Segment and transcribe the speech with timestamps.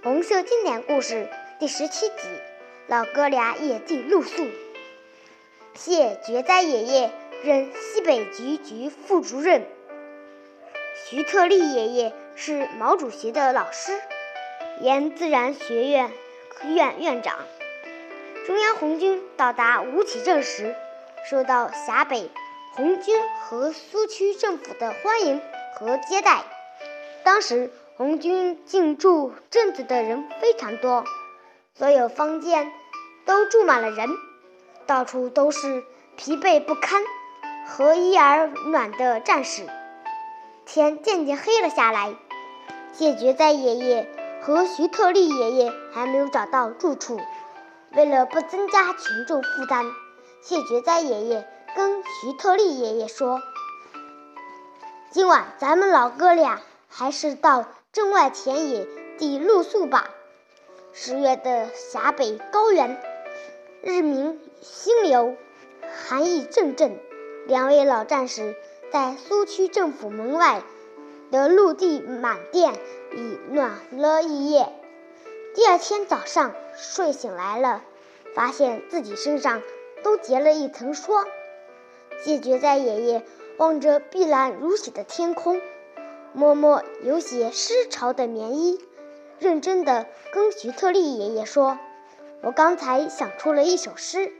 [0.00, 2.14] 红色经典故事第十七集
[2.86, 4.44] 《老哥俩野地露宿》。
[5.74, 7.10] 谢觉哉爷爷
[7.42, 9.66] 任西北局局副主任，
[11.04, 14.00] 徐特立爷爷是毛主席的老师，
[14.80, 16.12] 原自然学院
[16.68, 17.36] 院院长。
[18.46, 20.76] 中央红军到达吴起镇时，
[21.28, 22.30] 受到陕北
[22.76, 25.42] 红军和苏区政府的欢迎。
[25.74, 26.42] 和接待，
[27.22, 31.04] 当时红军进驻镇子的人非常多，
[31.74, 32.70] 所有房间
[33.24, 34.08] 都住满了人，
[34.86, 35.82] 到处都是
[36.14, 37.02] 疲惫不堪
[37.66, 39.66] 和衣而暖的战士。
[40.64, 42.14] 天渐渐黑了下来，
[42.92, 44.08] 谢觉哉爷爷
[44.42, 47.20] 和徐特立爷爷还没有找到住处。
[47.94, 49.84] 为了不增加群众负担，
[50.40, 53.42] 谢觉哉爷爷跟徐特立爷爷说。
[55.10, 58.86] 今晚咱们老哥俩还是到镇外田野
[59.18, 60.10] 地露宿吧。
[60.92, 63.00] 十月的陕北高原，
[63.82, 65.36] 日明星流，
[66.06, 66.98] 寒意阵阵。
[67.46, 68.54] 两位老战士
[68.92, 70.62] 在苏区政府门外
[71.30, 72.74] 的陆地满垫
[73.14, 74.70] 已暖了一夜。
[75.54, 77.82] 第二天早上睡醒来了，
[78.34, 79.62] 发现自己身上
[80.02, 81.26] 都结了一层霜。
[82.22, 83.24] 谢绝哉爷爷。
[83.56, 85.60] 望着碧蓝如洗的天空，
[86.32, 88.78] 摸摸有些湿潮的棉衣，
[89.38, 91.78] 认真地跟徐特立爷爷说
[92.42, 94.32] ：“我刚才想出了一首诗。”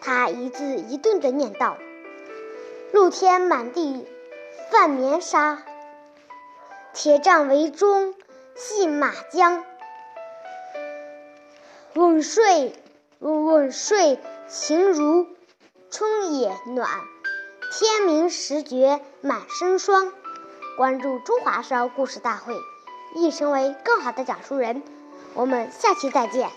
[0.00, 1.78] 他一字一顿地念道
[2.92, 4.06] ：“露天满地
[4.70, 5.62] 泛棉纱，
[6.92, 8.14] 铁杖围中
[8.54, 9.62] 系马缰。
[11.94, 12.74] 稳睡，
[13.20, 15.26] 稳睡，情如
[15.90, 16.88] 春也暖。”
[17.72, 20.12] 天明时觉满身霜。
[20.76, 22.56] 关注中华少儿故事大会，
[23.14, 24.82] 一成为更好的讲述人。
[25.32, 26.50] 我们下期再见。